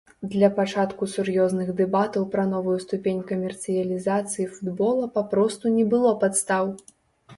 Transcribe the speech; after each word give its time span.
Для 0.35 0.47
пачатку 0.59 1.07
сур'ёзных 1.15 1.67
дэбатаў 1.81 2.25
пра 2.35 2.45
новую 2.53 2.77
ступень 2.85 3.21
камерцыялізацыі 3.33 4.45
футбола 4.57 5.11
папросту 5.19 5.65
не 5.79 5.85
было 5.93 6.19
падстаў. 6.25 6.65